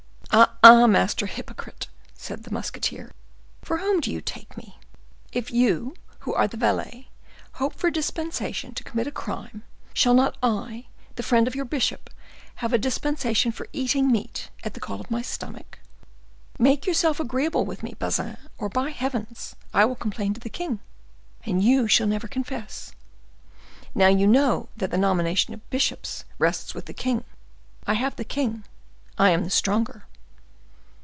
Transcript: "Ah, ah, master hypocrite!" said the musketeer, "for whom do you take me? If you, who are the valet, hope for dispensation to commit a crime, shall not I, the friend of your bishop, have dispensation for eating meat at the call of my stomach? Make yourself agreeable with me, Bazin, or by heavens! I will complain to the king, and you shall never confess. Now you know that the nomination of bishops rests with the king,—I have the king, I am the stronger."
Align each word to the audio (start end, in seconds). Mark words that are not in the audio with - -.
"Ah, 0.33 0.53
ah, 0.63 0.87
master 0.87 1.25
hypocrite!" 1.25 1.89
said 2.15 2.43
the 2.43 2.51
musketeer, 2.51 3.11
"for 3.61 3.79
whom 3.79 3.99
do 3.99 4.09
you 4.09 4.21
take 4.21 4.55
me? 4.55 4.77
If 5.33 5.51
you, 5.51 5.93
who 6.19 6.33
are 6.33 6.47
the 6.47 6.55
valet, 6.55 7.09
hope 7.53 7.75
for 7.75 7.91
dispensation 7.91 8.73
to 8.75 8.83
commit 8.85 9.07
a 9.07 9.11
crime, 9.11 9.63
shall 9.93 10.13
not 10.13 10.37
I, 10.41 10.85
the 11.15 11.23
friend 11.23 11.49
of 11.49 11.55
your 11.55 11.65
bishop, 11.65 12.09
have 12.55 12.79
dispensation 12.79 13.51
for 13.51 13.67
eating 13.73 14.09
meat 14.09 14.49
at 14.63 14.73
the 14.73 14.79
call 14.79 15.01
of 15.01 15.11
my 15.11 15.21
stomach? 15.21 15.79
Make 16.57 16.85
yourself 16.87 17.19
agreeable 17.19 17.65
with 17.65 17.83
me, 17.83 17.95
Bazin, 17.99 18.37
or 18.57 18.69
by 18.69 18.91
heavens! 18.91 19.57
I 19.73 19.83
will 19.83 19.95
complain 19.97 20.33
to 20.35 20.39
the 20.39 20.49
king, 20.49 20.79
and 21.45 21.61
you 21.61 21.89
shall 21.89 22.07
never 22.07 22.29
confess. 22.29 22.93
Now 23.93 24.07
you 24.07 24.27
know 24.27 24.69
that 24.77 24.91
the 24.91 24.97
nomination 24.97 25.53
of 25.53 25.69
bishops 25.69 26.23
rests 26.39 26.73
with 26.73 26.85
the 26.85 26.93
king,—I 26.93 27.95
have 27.95 28.15
the 28.15 28.23
king, 28.23 28.63
I 29.17 29.31
am 29.31 29.43
the 29.43 29.49
stronger." 29.49 30.05